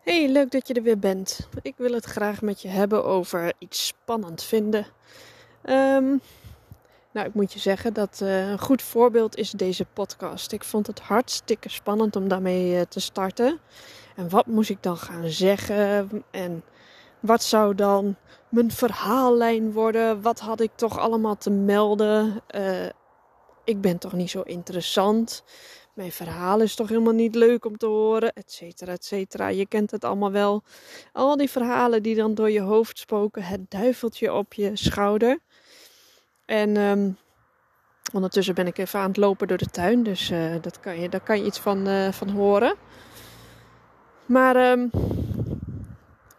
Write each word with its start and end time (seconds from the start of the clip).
Hey, 0.00 0.28
leuk 0.28 0.50
dat 0.50 0.68
je 0.68 0.74
er 0.74 0.82
weer 0.82 0.98
bent. 0.98 1.48
Ik 1.62 1.74
wil 1.76 1.92
het 1.92 2.04
graag 2.04 2.42
met 2.42 2.62
je 2.62 2.68
hebben 2.68 3.04
over 3.04 3.52
iets 3.58 3.86
spannend 3.86 4.42
vinden. 4.42 4.86
Ehm, 5.62 6.16
nou, 7.12 7.26
ik 7.26 7.34
moet 7.34 7.52
je 7.52 7.58
zeggen 7.58 7.92
dat 7.92 8.20
uh, 8.22 8.50
een 8.50 8.58
goed 8.58 8.82
voorbeeld 8.82 9.36
is 9.36 9.50
deze 9.50 9.84
podcast. 9.84 10.52
Ik 10.52 10.64
vond 10.64 10.86
het 10.86 11.00
hartstikke 11.00 11.68
spannend 11.68 12.16
om 12.16 12.28
daarmee 12.28 12.74
uh, 12.74 12.80
te 12.80 13.00
starten. 13.00 13.58
En 14.16 14.28
wat 14.28 14.46
moest 14.46 14.70
ik 14.70 14.82
dan 14.82 14.96
gaan 14.96 15.28
zeggen? 15.28 16.10
En 16.30 16.62
wat 17.20 17.42
zou 17.42 17.74
dan 17.74 18.16
mijn 18.48 18.70
verhaallijn 18.70 19.72
worden? 19.72 20.22
Wat 20.22 20.40
had 20.40 20.60
ik 20.60 20.70
toch 20.74 20.98
allemaal 20.98 21.36
te 21.36 21.50
melden? 21.50 22.42
Uh, 22.54 22.86
ik 23.64 23.80
ben 23.80 23.98
toch 23.98 24.12
niet 24.12 24.30
zo 24.30 24.40
interessant? 24.40 25.42
Mijn 26.00 26.12
verhaal 26.12 26.60
is 26.60 26.74
toch 26.74 26.88
helemaal 26.88 27.12
niet 27.12 27.34
leuk 27.34 27.64
om 27.64 27.76
te 27.76 27.86
horen, 27.86 28.32
et 28.32 28.52
cetera, 28.52 28.92
et 28.92 29.04
cetera. 29.04 29.48
Je 29.48 29.66
kent 29.66 29.90
het 29.90 30.04
allemaal 30.04 30.30
wel. 30.30 30.62
Al 31.12 31.36
die 31.36 31.50
verhalen 31.50 32.02
die 32.02 32.14
dan 32.14 32.34
door 32.34 32.50
je 32.50 32.60
hoofd 32.60 32.98
spoken, 32.98 33.42
het 33.42 33.70
duiveltje 33.70 34.32
op 34.32 34.54
je 34.54 34.70
schouder. 34.74 35.38
En 36.44 36.76
um, 36.76 37.16
ondertussen 38.12 38.54
ben 38.54 38.66
ik 38.66 38.78
even 38.78 39.00
aan 39.00 39.08
het 39.08 39.16
lopen 39.16 39.48
door 39.48 39.56
de 39.56 39.66
tuin, 39.66 40.02
dus 40.02 40.30
uh, 40.30 40.54
dat 40.60 40.80
kan 40.80 41.00
je, 41.00 41.08
daar 41.08 41.20
kan 41.20 41.38
je 41.38 41.44
iets 41.44 41.58
van, 41.58 41.88
uh, 41.88 42.12
van 42.12 42.28
horen. 42.28 42.74
Maar 44.26 44.70
um, 44.70 44.90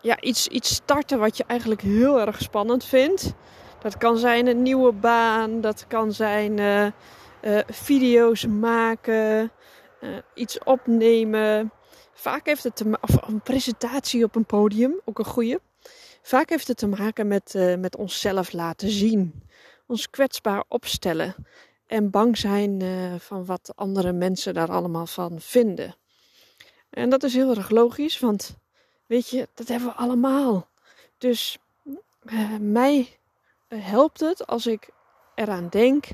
ja, 0.01 0.21
iets, 0.21 0.47
iets 0.47 0.73
starten 0.73 1.19
wat 1.19 1.37
je 1.37 1.43
eigenlijk 1.47 1.81
heel 1.81 2.19
erg 2.19 2.41
spannend 2.41 2.85
vindt. 2.85 3.33
Dat 3.79 3.97
kan 3.97 4.17
zijn 4.17 4.47
een 4.47 4.61
nieuwe 4.61 4.91
baan, 4.91 5.61
dat 5.61 5.85
kan 5.87 6.13
zijn 6.13 6.57
uh, 6.57 6.87
uh, 7.41 7.59
video's 7.67 8.45
maken, 8.45 9.51
uh, 10.01 10.17
iets 10.33 10.63
opnemen. 10.63 11.71
Vaak 12.13 12.45
heeft 12.45 12.63
het 12.63 12.75
te 12.75 12.87
maken, 12.87 13.09
of 13.09 13.27
een 13.27 13.41
presentatie 13.41 14.23
op 14.23 14.35
een 14.35 14.45
podium, 14.45 14.99
ook 15.05 15.19
een 15.19 15.25
goede. 15.25 15.61
Vaak 16.21 16.49
heeft 16.49 16.67
het 16.67 16.77
te 16.77 16.87
maken 16.87 17.27
met, 17.27 17.53
uh, 17.55 17.75
met 17.75 17.95
onszelf 17.95 18.51
laten 18.51 18.89
zien, 18.89 19.43
ons 19.87 20.09
kwetsbaar 20.09 20.63
opstellen 20.67 21.35
en 21.87 22.09
bang 22.09 22.37
zijn 22.37 22.81
van 23.19 23.45
wat 23.45 23.71
andere 23.75 24.11
mensen 24.11 24.53
daar 24.53 24.69
allemaal 24.69 25.05
van 25.05 25.41
vinden. 25.41 25.95
En 26.89 27.09
dat 27.09 27.23
is 27.23 27.33
heel 27.33 27.55
erg 27.55 27.69
logisch, 27.69 28.19
want 28.19 28.57
weet 29.05 29.29
je, 29.29 29.47
dat 29.53 29.67
hebben 29.67 29.87
we 29.87 29.95
allemaal. 29.95 30.69
Dus 31.17 31.57
mij 32.59 33.19
helpt 33.67 34.19
het 34.19 34.47
als 34.47 34.67
ik 34.67 34.89
eraan 35.35 35.67
denk 35.69 36.05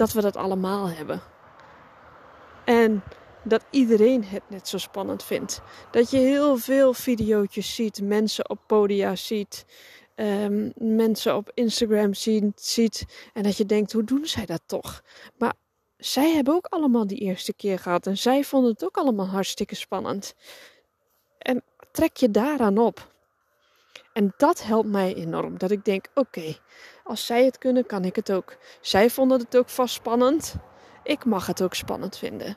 dat 0.00 0.12
we 0.12 0.20
dat 0.20 0.36
allemaal 0.36 0.88
hebben. 0.90 1.20
En 2.64 3.02
dat 3.42 3.64
iedereen 3.70 4.24
het 4.24 4.42
net 4.48 4.68
zo 4.68 4.78
spannend 4.78 5.22
vindt. 5.22 5.60
Dat 5.90 6.10
je 6.10 6.16
heel 6.16 6.56
veel 6.56 6.92
video's 6.92 7.74
ziet, 7.74 8.02
mensen 8.02 8.50
op 8.50 8.58
podia 8.66 9.16
ziet, 9.16 9.64
um, 10.16 10.72
mensen 10.76 11.36
op 11.36 11.50
Instagram 11.54 12.14
ziet, 12.14 12.60
ziet. 12.60 13.04
En 13.32 13.42
dat 13.42 13.56
je 13.56 13.66
denkt, 13.66 13.92
hoe 13.92 14.04
doen 14.04 14.26
zij 14.26 14.46
dat 14.46 14.62
toch? 14.66 15.02
Maar 15.38 15.54
zij 15.96 16.30
hebben 16.30 16.54
ook 16.54 16.66
allemaal 16.66 17.06
die 17.06 17.18
eerste 17.18 17.52
keer 17.54 17.78
gehad. 17.78 18.06
En 18.06 18.18
zij 18.18 18.44
vonden 18.44 18.70
het 18.70 18.84
ook 18.84 18.96
allemaal 18.96 19.28
hartstikke 19.28 19.74
spannend. 19.74 20.34
En 21.38 21.62
trek 21.92 22.16
je 22.16 22.30
daaraan 22.30 22.78
op. 22.78 23.08
En 24.12 24.34
dat 24.36 24.62
helpt 24.62 24.88
mij 24.88 25.14
enorm. 25.14 25.58
Dat 25.58 25.70
ik 25.70 25.84
denk: 25.84 26.06
oké, 26.14 26.56
als 27.10 27.26
zij 27.26 27.44
het 27.44 27.58
kunnen, 27.58 27.86
kan 27.86 28.04
ik 28.04 28.16
het 28.16 28.32
ook. 28.32 28.56
Zij 28.80 29.10
vonden 29.10 29.38
het 29.38 29.56
ook 29.56 29.68
vast 29.68 29.94
spannend. 29.94 30.54
Ik 31.02 31.24
mag 31.24 31.46
het 31.46 31.62
ook 31.62 31.74
spannend 31.74 32.18
vinden. 32.18 32.56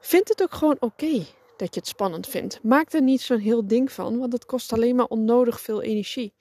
Vind 0.00 0.28
het 0.28 0.42
ook 0.42 0.54
gewoon 0.54 0.76
oké 0.80 1.24
dat 1.56 1.74
je 1.74 1.80
het 1.80 1.88
spannend 1.88 2.26
vindt. 2.26 2.58
Maak 2.62 2.92
er 2.92 3.02
niet 3.02 3.20
zo'n 3.20 3.38
heel 3.38 3.66
ding 3.66 3.92
van, 3.92 4.18
want 4.18 4.32
het 4.32 4.46
kost 4.46 4.72
alleen 4.72 4.96
maar 4.96 5.06
onnodig 5.06 5.60
veel 5.60 5.82
energie. 5.82 6.32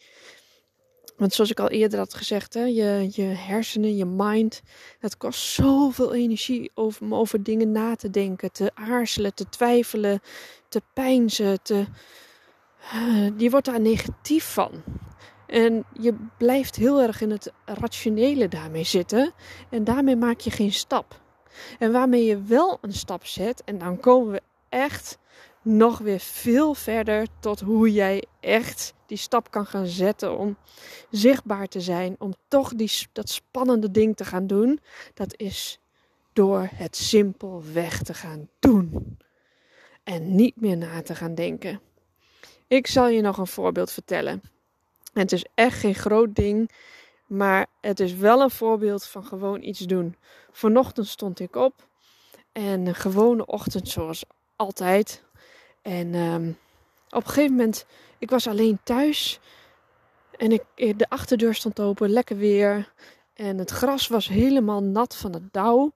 Want 1.18 1.34
zoals 1.34 1.52
ik 1.52 1.60
al 1.60 1.70
eerder 1.70 2.00
had 2.00 2.14
gezegd, 2.14 2.54
hè, 2.54 2.64
je, 2.64 3.10
je 3.12 3.22
hersenen, 3.22 3.96
je 3.96 4.06
mind, 4.06 4.62
het 5.00 5.18
kost 5.18 5.40
zoveel 5.42 6.14
energie 6.14 6.72
om 6.74 7.16
over 7.16 7.44
dingen 7.44 7.72
na 7.72 7.96
te 7.96 8.10
denken, 8.10 8.52
te 8.52 8.72
aarzelen, 8.74 9.34
te 9.34 9.50
twijfelen, 9.50 10.22
te 10.70 10.82
pijnzen, 10.94 11.62
te, 11.62 11.86
je 13.38 13.50
wordt 13.50 13.66
daar 13.66 13.82
negatief 13.82 14.54
van. 14.54 14.84
En 15.48 15.86
je 16.00 16.16
blijft 16.38 16.76
heel 16.76 17.02
erg 17.02 17.22
in 17.22 17.32
het 17.32 17.52
rationele 17.66 18.48
daarmee 18.48 18.84
zitten. 18.84 19.34
En 19.70 19.84
daarmee 19.84 20.16
maak 20.16 20.40
je 20.40 20.52
geen 20.52 20.72
stap. 20.72 21.22
En 21.80 21.92
waarmee 21.92 22.26
je 22.26 22.42
wel 22.42 22.78
een 22.82 22.94
stap 22.94 23.26
zet, 23.26 23.64
en 23.64 23.78
dan 23.78 24.00
komen 24.00 24.32
we 24.32 24.42
echt 24.70 25.18
nog 25.62 25.98
weer 25.98 26.20
veel 26.20 26.74
verder 26.74 27.28
tot 27.40 27.60
hoe 27.60 27.92
jij 27.92 28.24
echt 28.40 28.94
die 29.06 29.18
stap 29.18 29.52
kan 29.52 29.66
gaan 29.66 29.86
zetten 29.86 30.38
om 30.38 30.58
zichtbaar 31.10 31.68
te 31.68 31.82
zijn, 31.82 32.16
om 32.20 32.34
toch 32.48 32.74
die, 32.74 32.92
dat 33.12 33.30
spannende 33.30 33.92
ding 33.92 34.16
te 34.16 34.26
gaan 34.26 34.48
doen. 34.48 34.80
Dat 35.14 35.34
is 35.38 35.80
door 36.34 36.70
het 36.76 36.96
simpelweg 36.96 38.02
te 38.02 38.14
gaan 38.14 38.50
doen 38.60 39.18
en 40.04 40.36
niet 40.36 40.62
meer 40.62 40.78
na 40.78 41.02
te 41.02 41.16
gaan 41.16 41.36
denken. 41.36 41.82
Ik 42.68 42.88
zal 42.88 43.08
je 43.08 43.22
nog 43.22 43.38
een 43.38 43.48
voorbeeld 43.48 43.92
vertellen. 43.92 44.42
Het 45.14 45.32
is 45.32 45.46
echt 45.54 45.80
geen 45.80 45.96
groot 45.96 46.36
ding, 46.36 46.72
maar 47.28 47.68
het 47.82 48.00
is 48.00 48.16
wel 48.16 48.42
een 48.42 48.50
voorbeeld 48.50 49.06
van 49.06 49.26
gewoon 49.26 49.62
iets 49.62 49.80
doen. 49.80 50.16
Vanochtend 50.52 51.08
stond 51.08 51.40
ik 51.40 51.56
op 51.56 51.88
en 52.52 52.88
een 52.88 52.96
gewone 52.96 53.46
ochtend 53.46 53.90
zoals 53.90 54.24
altijd. 54.56 55.24
En 55.82 56.16
um, 56.16 56.58
op 57.10 57.24
een 57.24 57.30
gegeven 57.30 57.56
moment, 57.56 57.86
ik 58.18 58.30
was 58.30 58.48
alleen 58.48 58.80
thuis 58.84 59.40
en 60.38 60.52
ik, 60.52 60.98
de 60.98 61.10
achterdeur 61.10 61.54
stond 61.54 61.80
open, 61.80 62.10
lekker 62.10 62.38
weer. 62.38 62.94
En 63.34 63.58
het 63.58 63.70
gras 63.70 64.08
was 64.08 64.28
helemaal 64.28 64.84
nat 64.84 65.16
van 65.16 65.34
het 65.34 65.54
dauw. 65.54 65.92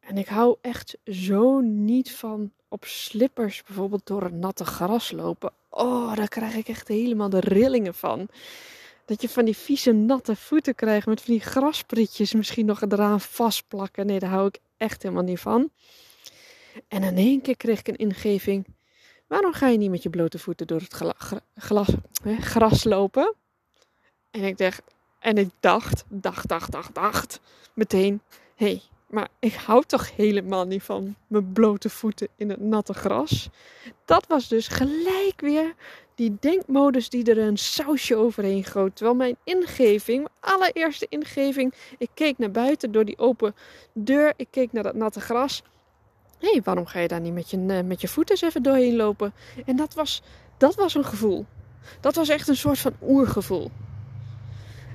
En 0.00 0.18
ik 0.18 0.28
hou 0.28 0.56
echt 0.60 0.96
zo 1.04 1.60
niet 1.60 2.12
van 2.12 2.52
op 2.68 2.84
slippers 2.84 3.62
bijvoorbeeld 3.62 4.06
door 4.06 4.22
het 4.22 4.34
natte 4.34 4.64
gras 4.64 5.10
lopen. 5.10 5.52
Oh, 5.74 6.14
daar 6.14 6.28
krijg 6.28 6.54
ik 6.54 6.68
echt 6.68 6.88
helemaal 6.88 7.28
de 7.28 7.40
rillingen 7.40 7.94
van. 7.94 8.28
Dat 9.04 9.22
je 9.22 9.28
van 9.28 9.44
die 9.44 9.56
vieze 9.56 9.92
natte 9.92 10.36
voeten 10.36 10.74
krijgt 10.74 11.06
met 11.06 11.20
van 11.20 11.34
die 11.34 11.42
graspritjes 11.42 12.32
misschien 12.32 12.66
nog 12.66 12.82
eraan 12.82 13.20
vastplakken. 13.20 14.06
Nee, 14.06 14.18
daar 14.18 14.30
hou 14.30 14.46
ik 14.46 14.58
echt 14.76 15.02
helemaal 15.02 15.24
niet 15.24 15.40
van. 15.40 15.70
En 16.88 17.02
in 17.02 17.16
één 17.16 17.40
keer 17.40 17.56
kreeg 17.56 17.78
ik 17.78 17.88
een 17.88 17.96
ingeving. 17.96 18.66
Waarom 19.26 19.52
ga 19.52 19.68
je 19.68 19.78
niet 19.78 19.90
met 19.90 20.02
je 20.02 20.10
blote 20.10 20.38
voeten 20.38 20.66
door 20.66 20.80
het 20.80 20.98
hè, 22.22 22.36
gras 22.36 22.84
lopen? 22.84 23.34
En 24.30 24.42
ik 24.42 24.58
dacht, 24.58 24.82
en 25.18 25.36
ik 25.36 25.50
dacht, 25.60 26.04
dacht, 26.08 26.48
dacht, 26.48 26.72
dacht, 26.72 26.94
dacht, 26.94 27.40
meteen, 27.74 28.20
hé, 28.54 28.66
hey, 28.66 28.82
maar 29.12 29.28
ik 29.38 29.54
hou 29.54 29.84
toch 29.84 30.16
helemaal 30.16 30.64
niet 30.64 30.82
van 30.82 31.14
mijn 31.26 31.52
blote 31.52 31.90
voeten 31.90 32.28
in 32.36 32.50
het 32.50 32.60
natte 32.60 32.94
gras. 32.94 33.48
Dat 34.04 34.26
was 34.26 34.48
dus 34.48 34.68
gelijk 34.68 35.40
weer 35.40 35.74
die 36.14 36.36
denkmodus 36.40 37.08
die 37.08 37.30
er 37.30 37.38
een 37.38 37.56
sausje 37.56 38.16
overheen 38.16 38.64
goot. 38.64 38.96
Terwijl 38.96 39.16
mijn 39.16 39.36
ingeving, 39.44 40.18
mijn 40.18 40.54
allereerste 40.54 41.06
ingeving, 41.08 41.74
ik 41.98 42.08
keek 42.14 42.38
naar 42.38 42.50
buiten 42.50 42.92
door 42.92 43.04
die 43.04 43.18
open 43.18 43.54
deur. 43.92 44.32
Ik 44.36 44.48
keek 44.50 44.72
naar 44.72 44.82
dat 44.82 44.94
natte 44.94 45.20
gras. 45.20 45.62
Hé, 46.38 46.50
hey, 46.50 46.62
waarom 46.64 46.86
ga 46.86 46.98
je 46.98 47.08
daar 47.08 47.20
niet 47.20 47.34
met 47.34 47.50
je, 47.50 47.64
eh, 47.68 47.84
met 47.84 48.00
je 48.00 48.08
voeten 48.08 48.34
eens 48.34 48.44
even 48.44 48.62
doorheen 48.62 48.96
lopen? 48.96 49.32
En 49.66 49.76
dat 49.76 49.94
was, 49.94 50.22
dat 50.56 50.74
was 50.74 50.94
een 50.94 51.04
gevoel. 51.04 51.46
Dat 52.00 52.14
was 52.14 52.28
echt 52.28 52.48
een 52.48 52.56
soort 52.56 52.78
van 52.78 52.94
oergevoel. 53.02 53.70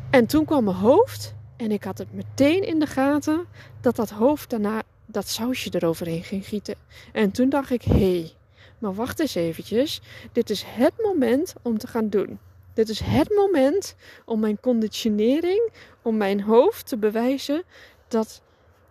En 0.09 0.25
toen 0.25 0.45
kwam 0.45 0.63
mijn 0.63 0.75
hoofd 0.75 1.35
en 1.57 1.71
ik 1.71 1.83
had 1.83 1.97
het 1.97 2.13
meteen 2.13 2.63
in 2.63 2.79
de 2.79 2.87
gaten 2.87 3.45
dat 3.81 3.95
dat 3.95 4.09
hoofd 4.09 4.49
daarna 4.49 4.83
dat 5.05 5.27
sausje 5.27 5.69
eroverheen 5.75 6.23
ging 6.23 6.45
gieten. 6.45 6.75
En 7.13 7.31
toen 7.31 7.49
dacht 7.49 7.69
ik, 7.71 7.81
hé, 7.81 7.93
hey, 7.93 8.31
maar 8.79 8.93
wacht 8.93 9.19
eens 9.19 9.35
eventjes. 9.35 10.01
Dit 10.31 10.49
is 10.49 10.63
het 10.65 10.93
moment 11.03 11.53
om 11.61 11.77
te 11.77 11.87
gaan 11.87 12.09
doen. 12.09 12.39
Dit 12.73 12.89
is 12.89 12.99
het 12.99 13.29
moment 13.35 13.95
om 14.25 14.39
mijn 14.39 14.59
conditionering, 14.59 15.71
om 16.01 16.17
mijn 16.17 16.41
hoofd 16.41 16.87
te 16.87 16.97
bewijzen 16.97 17.63
dat 18.07 18.41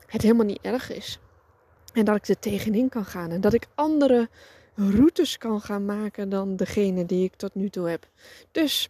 het 0.06 0.22
helemaal 0.22 0.46
niet 0.46 0.62
erg 0.62 0.92
is. 0.92 1.18
En 1.92 2.04
dat 2.04 2.16
ik 2.16 2.28
er 2.28 2.38
tegenin 2.38 2.88
kan 2.88 3.04
gaan. 3.04 3.30
En 3.30 3.40
dat 3.40 3.52
ik 3.52 3.66
andere 3.74 4.28
routes 4.74 5.38
kan 5.38 5.60
gaan 5.60 5.84
maken 5.84 6.28
dan 6.28 6.56
degene 6.56 7.06
die 7.06 7.24
ik 7.24 7.34
tot 7.34 7.54
nu 7.54 7.68
toe 7.68 7.88
heb. 7.88 8.08
Dus 8.50 8.88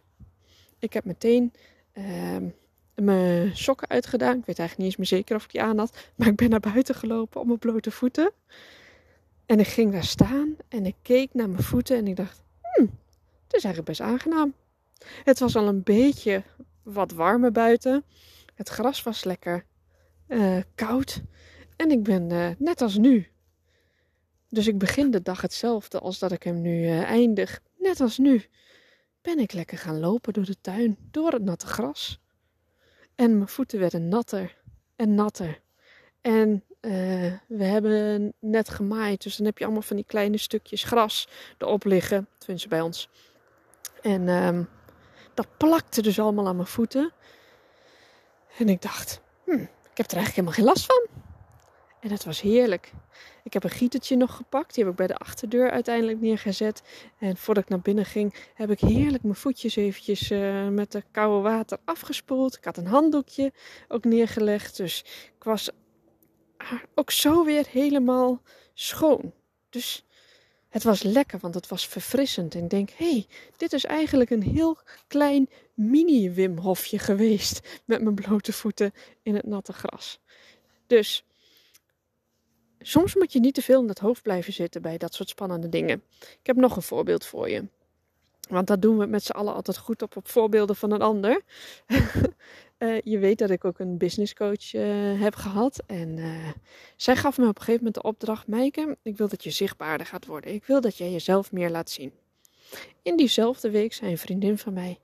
ik 0.79 0.93
heb 0.93 1.05
meteen 1.05 1.53
ehm, 1.93 2.49
mijn 3.03 3.57
sokken 3.57 3.87
uitgedaan. 3.87 4.37
Ik 4.37 4.45
weet 4.45 4.59
eigenlijk 4.59 4.77
niet 4.77 4.87
eens 4.87 4.97
meer 4.97 5.19
zeker 5.19 5.35
of 5.35 5.43
ik 5.43 5.51
die 5.51 5.61
aan 5.61 5.77
had. 5.77 5.97
Maar 6.15 6.27
ik 6.27 6.35
ben 6.35 6.49
naar 6.49 6.59
buiten 6.59 6.95
gelopen 6.95 7.41
op 7.41 7.47
mijn 7.47 7.59
blote 7.59 7.91
voeten. 7.91 8.31
En 9.45 9.59
ik 9.59 9.67
ging 9.67 9.91
daar 9.91 10.03
staan 10.03 10.55
en 10.67 10.85
ik 10.85 10.95
keek 11.01 11.33
naar 11.33 11.49
mijn 11.49 11.63
voeten 11.63 11.97
en 11.97 12.07
ik 12.07 12.15
dacht, 12.15 12.41
hmm, 12.61 12.97
het 13.43 13.55
is 13.55 13.63
eigenlijk 13.63 13.85
best 13.85 14.01
aangenaam. 14.01 14.53
Het 15.23 15.39
was 15.39 15.55
al 15.55 15.67
een 15.67 15.83
beetje 15.83 16.43
wat 16.83 17.11
warmer 17.11 17.51
buiten. 17.51 18.03
Het 18.55 18.69
gras 18.69 19.03
was 19.03 19.23
lekker 19.23 19.65
uh, 20.27 20.57
koud. 20.75 21.21
En 21.75 21.91
ik 21.91 22.03
ben 22.03 22.29
uh, 22.29 22.49
net 22.57 22.81
als 22.81 22.97
nu. 22.97 23.27
Dus 24.49 24.67
ik 24.67 24.77
begin 24.77 25.11
de 25.11 25.21
dag 25.21 25.41
hetzelfde 25.41 25.99
als 25.99 26.19
dat 26.19 26.31
ik 26.31 26.43
hem 26.43 26.61
nu 26.61 26.83
uh, 26.83 27.01
eindig. 27.01 27.61
Net 27.77 28.01
als 28.01 28.17
nu 28.17 28.45
ben 29.21 29.39
ik 29.39 29.53
lekker 29.53 29.77
gaan 29.77 29.99
lopen 29.99 30.33
door 30.33 30.45
de 30.45 30.61
tuin, 30.61 30.97
door 31.11 31.31
het 31.31 31.43
natte 31.43 31.67
gras. 31.67 32.19
En 33.17 33.35
mijn 33.35 33.47
voeten 33.47 33.79
werden 33.79 34.07
natter 34.07 34.55
en 34.95 35.15
natter. 35.15 35.59
En 36.21 36.63
uh, 36.81 37.33
we 37.47 37.63
hebben 37.63 38.33
net 38.39 38.69
gemaaid, 38.69 39.23
dus 39.23 39.35
dan 39.35 39.45
heb 39.45 39.57
je 39.57 39.63
allemaal 39.63 39.81
van 39.81 39.95
die 39.95 40.05
kleine 40.05 40.37
stukjes 40.37 40.83
gras 40.83 41.27
erop 41.57 41.83
liggen. 41.83 42.27
Tenminste 42.37 42.67
bij 42.67 42.81
ons. 42.81 43.09
En 44.01 44.27
um, 44.27 44.69
dat 45.33 45.47
plakte 45.57 46.01
dus 46.01 46.19
allemaal 46.19 46.47
aan 46.47 46.55
mijn 46.55 46.67
voeten. 46.67 47.11
En 48.57 48.69
ik 48.69 48.81
dacht, 48.81 49.21
hm, 49.43 49.51
ik 49.61 49.97
heb 49.97 50.11
er 50.11 50.17
eigenlijk 50.17 50.35
helemaal 50.35 50.53
geen 50.53 50.65
last 50.65 50.85
van. 50.85 51.26
En 52.07 52.13
het 52.13 52.25
was 52.25 52.41
heerlijk. 52.41 52.91
Ik 53.43 53.53
heb 53.53 53.63
een 53.63 53.69
gietertje 53.69 54.15
nog 54.15 54.35
gepakt. 54.35 54.73
Die 54.73 54.83
heb 54.83 54.91
ik 54.91 54.97
bij 54.97 55.07
de 55.07 55.17
achterdeur 55.17 55.71
uiteindelijk 55.71 56.21
neergezet. 56.21 56.81
En 57.19 57.37
voordat 57.37 57.63
ik 57.63 57.69
naar 57.69 57.79
binnen 57.79 58.05
ging, 58.05 58.33
heb 58.53 58.69
ik 58.71 58.79
heerlijk 58.79 59.23
mijn 59.23 59.35
voetjes 59.35 59.75
eventjes 59.75 60.31
uh, 60.31 60.67
met 60.67 60.91
de 60.91 61.03
koude 61.11 61.49
water 61.49 61.77
afgespoeld. 61.85 62.57
Ik 62.57 62.63
had 62.63 62.77
een 62.77 62.87
handdoekje 62.87 63.53
ook 63.87 64.03
neergelegd. 64.03 64.77
Dus 64.77 65.05
ik 65.35 65.43
was 65.43 65.69
ook 66.95 67.11
zo 67.11 67.45
weer 67.45 67.67
helemaal 67.69 68.41
schoon. 68.73 69.33
Dus 69.69 70.05
het 70.69 70.83
was 70.83 71.03
lekker, 71.03 71.39
want 71.39 71.55
het 71.55 71.67
was 71.67 71.87
verfrissend. 71.87 72.55
En 72.55 72.63
ik 72.63 72.69
denk, 72.69 72.89
hé, 72.89 73.11
hey, 73.11 73.27
dit 73.57 73.73
is 73.73 73.85
eigenlijk 73.85 74.29
een 74.29 74.43
heel 74.43 74.77
klein 75.07 75.49
mini-Wim 75.73 76.57
Hofje 76.57 76.99
geweest. 76.99 77.81
Met 77.85 78.01
mijn 78.01 78.15
blote 78.15 78.53
voeten 78.53 78.93
in 79.21 79.35
het 79.35 79.45
natte 79.45 79.73
gras. 79.73 80.19
Dus 80.87 81.26
soms 82.81 83.15
moet 83.15 83.33
je 83.33 83.39
niet 83.39 83.53
te 83.53 83.61
veel 83.61 83.81
in 83.81 83.87
het 83.87 83.99
hoofd 83.99 84.21
blijven 84.21 84.53
zitten 84.53 84.81
bij 84.81 84.97
dat 84.97 85.13
soort 85.13 85.29
spannende 85.29 85.69
dingen. 85.69 86.03
Ik 86.19 86.47
heb 86.47 86.55
nog 86.55 86.75
een 86.75 86.81
voorbeeld 86.81 87.25
voor 87.25 87.49
je. 87.49 87.63
Want 88.49 88.67
dat 88.67 88.81
doen 88.81 88.97
we 88.97 89.05
met 89.05 89.23
z'n 89.23 89.31
allen 89.31 89.53
altijd 89.53 89.77
goed 89.77 90.01
op, 90.01 90.15
op 90.15 90.27
voorbeelden 90.27 90.75
van 90.75 90.91
een 90.91 91.01
ander. 91.01 91.41
uh, 92.77 93.01
je 93.13 93.17
weet 93.17 93.37
dat 93.37 93.49
ik 93.49 93.65
ook 93.65 93.79
een 93.79 93.97
business 93.97 94.33
coach 94.33 94.73
uh, 94.73 95.21
heb 95.21 95.35
gehad. 95.35 95.83
En 95.85 96.17
uh, 96.17 96.49
zij 96.95 97.15
gaf 97.15 97.37
me 97.37 97.47
op 97.47 97.57
een 97.57 97.63
gegeven 97.63 97.83
moment 97.83 98.03
de 98.03 98.09
opdracht: 98.09 98.47
Meike, 98.47 98.97
ik 99.01 99.17
wil 99.17 99.27
dat 99.27 99.43
je 99.43 99.51
zichtbaarder 99.51 100.07
gaat 100.07 100.25
worden. 100.25 100.53
Ik 100.53 100.65
wil 100.65 100.81
dat 100.81 100.97
jij 100.97 101.11
jezelf 101.11 101.51
meer 101.51 101.69
laat 101.69 101.89
zien. 101.89 102.11
In 103.01 103.17
diezelfde 103.17 103.69
week 103.69 103.93
zei 103.93 104.11
een 104.11 104.17
vriendin 104.17 104.57
van 104.57 104.73
mij: 104.73 104.99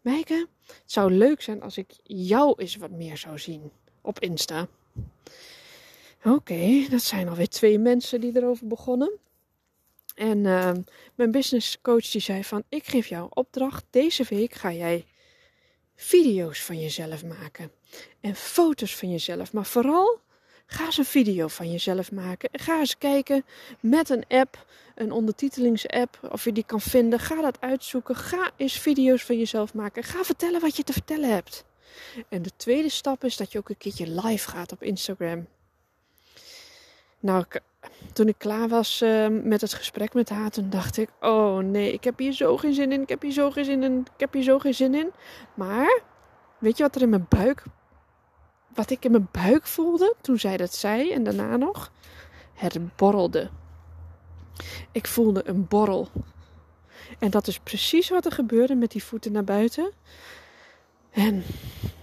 Meike, 0.00 0.46
het 0.66 0.82
zou 0.84 1.12
leuk 1.12 1.42
zijn 1.42 1.62
als 1.62 1.76
ik 1.76 1.90
jou 2.02 2.54
eens 2.56 2.76
wat 2.76 2.90
meer 2.90 3.16
zou 3.16 3.38
zien 3.38 3.70
op 4.00 4.20
Insta. 4.20 4.68
Oké, 6.24 6.86
dat 6.90 7.02
zijn 7.02 7.28
alweer 7.28 7.48
twee 7.48 7.78
mensen 7.78 8.20
die 8.20 8.36
erover 8.36 8.66
begonnen. 8.66 9.18
En 10.14 10.38
uh, 10.38 10.70
mijn 11.14 11.30
business 11.30 11.80
coach 11.82 12.10
die 12.10 12.20
zei 12.20 12.44
van, 12.44 12.62
ik 12.68 12.86
geef 12.86 13.06
jou 13.06 13.24
een 13.24 13.36
opdracht. 13.36 13.84
Deze 13.90 14.24
week 14.28 14.54
ga 14.54 14.72
jij 14.72 15.06
video's 15.96 16.62
van 16.62 16.80
jezelf 16.80 17.24
maken. 17.24 17.70
En 18.20 18.34
foto's 18.34 18.96
van 18.96 19.10
jezelf. 19.10 19.52
Maar 19.52 19.66
vooral 19.66 20.20
ga 20.66 20.84
eens 20.84 20.98
een 20.98 21.04
video 21.04 21.48
van 21.48 21.70
jezelf 21.70 22.12
maken. 22.12 22.48
Ga 22.52 22.78
eens 22.78 22.98
kijken 22.98 23.44
met 23.80 24.08
een 24.08 24.24
app, 24.28 24.66
een 24.94 25.12
ondertitelingsapp, 25.12 26.18
of 26.30 26.44
je 26.44 26.52
die 26.52 26.64
kan 26.66 26.80
vinden. 26.80 27.18
Ga 27.18 27.40
dat 27.40 27.60
uitzoeken. 27.60 28.16
Ga 28.16 28.50
eens 28.56 28.78
video's 28.78 29.24
van 29.24 29.38
jezelf 29.38 29.74
maken. 29.74 30.02
Ga 30.02 30.24
vertellen 30.24 30.60
wat 30.60 30.76
je 30.76 30.84
te 30.84 30.92
vertellen 30.92 31.30
hebt. 31.30 31.64
En 32.28 32.42
de 32.42 32.50
tweede 32.56 32.88
stap 32.88 33.24
is 33.24 33.36
dat 33.36 33.52
je 33.52 33.58
ook 33.58 33.68
een 33.68 33.78
keertje 33.78 34.20
live 34.20 34.48
gaat 34.48 34.72
op 34.72 34.82
Instagram. 34.82 35.46
Nou, 37.20 37.44
toen 38.12 38.28
ik 38.28 38.38
klaar 38.38 38.68
was 38.68 39.02
uh, 39.02 39.26
met 39.42 39.60
het 39.60 39.74
gesprek 39.74 40.14
met 40.14 40.28
haar, 40.28 40.50
toen 40.50 40.70
dacht 40.70 40.96
ik: 40.96 41.08
Oh 41.20 41.58
nee, 41.58 41.92
ik 41.92 42.04
heb 42.04 42.18
hier 42.18 42.32
zo 42.32 42.56
geen 42.56 42.74
zin 42.74 42.92
in. 42.92 43.02
Ik 43.02 43.08
heb 43.08 43.22
hier 43.22 43.32
zo 43.32 43.50
geen 43.50 43.64
zin 43.64 43.82
in. 43.82 43.98
Ik 43.98 44.20
heb 44.20 44.32
hier 44.32 44.42
zo 44.42 44.58
geen 44.58 44.74
zin 44.74 44.94
in. 44.94 45.10
Maar 45.54 46.00
weet 46.58 46.76
je 46.76 46.82
wat 46.82 46.94
er 46.94 47.02
in 47.02 47.08
mijn 47.08 47.26
buik. 47.28 47.62
Wat 48.74 48.90
ik 48.90 49.04
in 49.04 49.10
mijn 49.10 49.28
buik 49.30 49.66
voelde 49.66 50.14
toen 50.20 50.38
zij 50.38 50.56
dat 50.56 50.74
zei 50.74 51.12
en 51.12 51.24
daarna 51.24 51.56
nog? 51.56 51.92
Het 52.54 52.96
borrelde. 52.96 53.50
Ik 54.92 55.06
voelde 55.06 55.48
een 55.48 55.66
borrel. 55.68 56.08
En 57.18 57.30
dat 57.30 57.46
is 57.46 57.58
precies 57.58 58.08
wat 58.08 58.24
er 58.24 58.32
gebeurde 58.32 58.74
met 58.74 58.90
die 58.90 59.04
voeten 59.04 59.32
naar 59.32 59.44
buiten. 59.44 59.92
En 61.18 61.44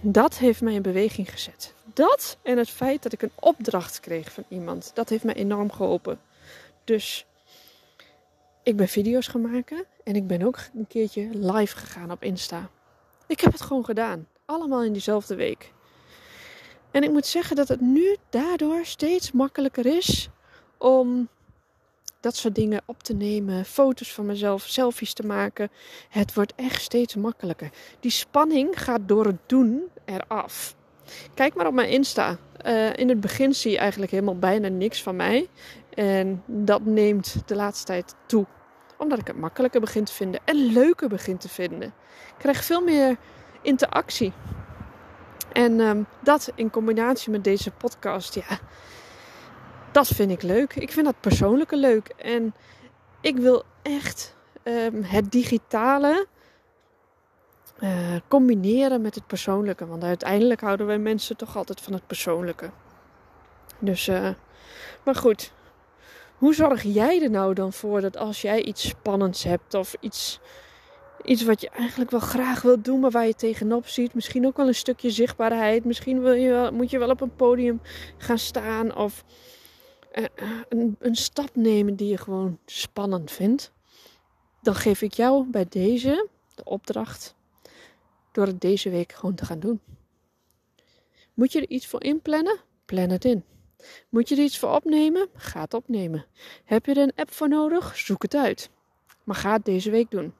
dat 0.00 0.38
heeft 0.38 0.60
mij 0.60 0.74
in 0.74 0.82
beweging 0.82 1.30
gezet. 1.30 1.74
Dat 1.94 2.38
en 2.42 2.58
het 2.58 2.70
feit 2.70 3.02
dat 3.02 3.12
ik 3.12 3.22
een 3.22 3.32
opdracht 3.34 4.00
kreeg 4.00 4.32
van 4.32 4.44
iemand, 4.48 4.90
dat 4.94 5.08
heeft 5.08 5.24
mij 5.24 5.34
enorm 5.34 5.72
geholpen. 5.72 6.20
Dus 6.84 7.26
ik 8.62 8.76
ben 8.76 8.88
video's 8.88 9.26
gaan 9.26 9.40
maken 9.40 9.84
en 10.04 10.16
ik 10.16 10.26
ben 10.26 10.42
ook 10.42 10.58
een 10.74 10.86
keertje 10.86 11.28
live 11.32 11.76
gegaan 11.76 12.10
op 12.10 12.22
Insta. 12.22 12.70
Ik 13.26 13.40
heb 13.40 13.52
het 13.52 13.60
gewoon 13.60 13.84
gedaan. 13.84 14.26
Allemaal 14.44 14.82
in 14.82 14.92
diezelfde 14.92 15.34
week. 15.34 15.72
En 16.90 17.02
ik 17.02 17.10
moet 17.10 17.26
zeggen 17.26 17.56
dat 17.56 17.68
het 17.68 17.80
nu 17.80 18.16
daardoor 18.30 18.84
steeds 18.84 19.32
makkelijker 19.32 19.86
is 19.86 20.28
om 20.78 21.28
dat 22.26 22.36
soort 22.36 22.54
dingen 22.54 22.82
op 22.84 23.02
te 23.02 23.14
nemen, 23.14 23.64
foto's 23.64 24.12
van 24.12 24.26
mezelf, 24.26 24.62
selfies 24.62 25.12
te 25.12 25.26
maken. 25.26 25.70
Het 26.08 26.34
wordt 26.34 26.52
echt 26.56 26.82
steeds 26.82 27.14
makkelijker. 27.14 27.70
Die 28.00 28.10
spanning 28.10 28.82
gaat 28.82 29.00
door 29.04 29.26
het 29.26 29.38
doen 29.46 29.82
eraf. 30.04 30.74
Kijk 31.34 31.54
maar 31.54 31.66
op 31.66 31.74
mijn 31.74 31.88
Insta. 31.88 32.36
Uh, 32.66 32.96
in 32.96 33.08
het 33.08 33.20
begin 33.20 33.54
zie 33.54 33.70
je 33.70 33.78
eigenlijk 33.78 34.10
helemaal 34.10 34.38
bijna 34.38 34.68
niks 34.68 35.02
van 35.02 35.16
mij. 35.16 35.48
En 35.94 36.42
dat 36.46 36.84
neemt 36.84 37.36
de 37.46 37.54
laatste 37.54 37.84
tijd 37.84 38.14
toe. 38.26 38.46
Omdat 38.98 39.18
ik 39.18 39.26
het 39.26 39.36
makkelijker 39.36 39.80
begin 39.80 40.04
te 40.04 40.12
vinden 40.12 40.40
en 40.44 40.56
leuker 40.56 41.08
begin 41.08 41.36
te 41.36 41.48
vinden. 41.48 41.88
Ik 42.28 42.38
krijg 42.38 42.64
veel 42.64 42.80
meer 42.82 43.16
interactie. 43.62 44.32
En 45.52 45.80
um, 45.80 46.06
dat 46.22 46.52
in 46.54 46.70
combinatie 46.70 47.30
met 47.30 47.44
deze 47.44 47.70
podcast, 47.70 48.34
ja, 48.34 48.58
dat 49.96 50.06
vind 50.06 50.30
ik 50.30 50.42
leuk. 50.42 50.74
Ik 50.74 50.92
vind 50.92 51.06
dat 51.06 51.20
persoonlijke 51.20 51.76
leuk. 51.76 52.08
En 52.16 52.54
ik 53.20 53.36
wil 53.36 53.62
echt 53.82 54.36
um, 54.64 55.02
het 55.02 55.32
digitale 55.32 56.26
uh, 57.78 58.16
combineren 58.28 59.00
met 59.00 59.14
het 59.14 59.26
persoonlijke. 59.26 59.86
Want 59.86 60.04
uiteindelijk 60.04 60.60
houden 60.60 60.86
wij 60.86 60.98
mensen 60.98 61.36
toch 61.36 61.56
altijd 61.56 61.80
van 61.80 61.92
het 61.92 62.06
persoonlijke. 62.06 62.70
Dus, 63.78 64.08
uh, 64.08 64.28
maar 65.04 65.14
goed. 65.14 65.52
Hoe 66.38 66.54
zorg 66.54 66.82
jij 66.82 67.22
er 67.22 67.30
nou 67.30 67.54
dan 67.54 67.72
voor 67.72 68.00
dat 68.00 68.16
als 68.16 68.42
jij 68.42 68.62
iets 68.62 68.88
spannends 68.88 69.44
hebt 69.44 69.74
of 69.74 69.96
iets, 70.00 70.40
iets 71.22 71.44
wat 71.44 71.60
je 71.60 71.70
eigenlijk 71.70 72.10
wel 72.10 72.20
graag 72.20 72.62
wilt 72.62 72.84
doen, 72.84 73.00
maar 73.00 73.10
waar 73.10 73.26
je 73.26 73.34
tegenop 73.34 73.86
ziet, 73.86 74.14
misschien 74.14 74.46
ook 74.46 74.56
wel 74.56 74.66
een 74.66 74.74
stukje 74.74 75.10
zichtbaarheid, 75.10 75.84
misschien 75.84 76.20
wil 76.20 76.32
je 76.32 76.50
wel, 76.50 76.72
moet 76.72 76.90
je 76.90 76.98
wel 76.98 77.10
op 77.10 77.20
een 77.20 77.36
podium 77.36 77.80
gaan 78.18 78.38
staan 78.38 78.96
of 78.96 79.24
een, 80.68 80.96
een 80.98 81.14
stap 81.14 81.50
nemen 81.56 81.96
die 81.96 82.08
je 82.08 82.16
gewoon 82.16 82.58
spannend 82.66 83.30
vindt, 83.30 83.72
dan 84.62 84.74
geef 84.74 85.02
ik 85.02 85.12
jou 85.12 85.46
bij 85.46 85.66
deze 85.68 86.28
de 86.54 86.64
opdracht 86.64 87.34
door 88.32 88.46
het 88.46 88.60
deze 88.60 88.90
week 88.90 89.12
gewoon 89.12 89.34
te 89.34 89.44
gaan 89.44 89.60
doen. 89.60 89.80
Moet 91.34 91.52
je 91.52 91.60
er 91.60 91.68
iets 91.68 91.86
voor 91.86 92.04
inplannen? 92.04 92.60
Plan 92.84 93.10
het 93.10 93.24
in. 93.24 93.44
Moet 94.08 94.28
je 94.28 94.36
er 94.36 94.42
iets 94.42 94.58
voor 94.58 94.74
opnemen? 94.74 95.28
Ga 95.34 95.60
het 95.60 95.74
opnemen. 95.74 96.26
Heb 96.64 96.86
je 96.86 96.92
er 96.92 97.02
een 97.02 97.12
app 97.14 97.32
voor 97.32 97.48
nodig? 97.48 97.96
Zoek 97.96 98.22
het 98.22 98.34
uit. 98.34 98.70
Maar 99.24 99.36
ga 99.36 99.52
het 99.52 99.64
deze 99.64 99.90
week 99.90 100.10
doen. 100.10 100.34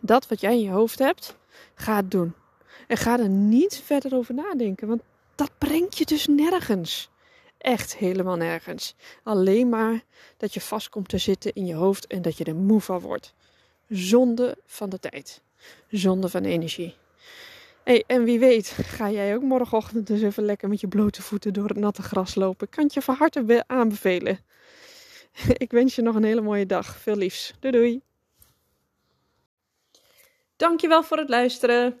Dat 0.00 0.28
wat 0.28 0.40
jij 0.40 0.52
in 0.52 0.60
je 0.60 0.70
hoofd 0.70 0.98
hebt, 0.98 1.36
ga 1.74 1.96
het 1.96 2.10
doen. 2.10 2.34
En 2.86 2.96
ga 2.96 3.18
er 3.18 3.28
niet 3.28 3.80
verder 3.84 4.14
over 4.14 4.34
nadenken, 4.34 4.88
want 4.88 5.02
dat 5.34 5.50
brengt 5.58 5.98
je 5.98 6.04
dus 6.04 6.26
nergens. 6.26 7.10
Echt 7.62 7.96
helemaal 7.96 8.36
nergens. 8.36 8.94
Alleen 9.22 9.68
maar 9.68 10.02
dat 10.36 10.54
je 10.54 10.60
vast 10.60 10.88
komt 10.88 11.08
te 11.08 11.18
zitten 11.18 11.52
in 11.52 11.66
je 11.66 11.74
hoofd 11.74 12.06
en 12.06 12.22
dat 12.22 12.36
je 12.38 12.44
er 12.44 12.54
moe 12.54 12.80
van 12.80 13.00
wordt. 13.00 13.34
Zonde 13.88 14.56
van 14.66 14.90
de 14.90 14.98
tijd. 14.98 15.40
Zonde 15.88 16.28
van 16.28 16.44
energie. 16.44 16.94
Hey, 17.84 18.04
en 18.06 18.24
wie 18.24 18.38
weet, 18.38 18.68
ga 18.68 19.10
jij 19.10 19.34
ook 19.34 19.42
morgenochtend 19.42 20.06
dus 20.06 20.22
even 20.22 20.44
lekker 20.44 20.68
met 20.68 20.80
je 20.80 20.88
blote 20.88 21.22
voeten 21.22 21.52
door 21.52 21.68
het 21.68 21.78
natte 21.78 22.02
gras 22.02 22.34
lopen? 22.34 22.68
Kan 22.68 22.90
je 22.92 23.02
van 23.02 23.14
harte 23.14 23.64
aanbevelen. 23.66 24.38
Ik 25.64 25.70
wens 25.70 25.94
je 25.94 26.02
nog 26.02 26.14
een 26.14 26.24
hele 26.24 26.40
mooie 26.40 26.66
dag. 26.66 26.96
Veel 26.96 27.16
liefs. 27.16 27.54
Doei 27.60 27.72
doei. 27.72 28.00
Dankjewel 30.56 31.02
voor 31.02 31.18
het 31.18 31.28
luisteren. 31.28 32.00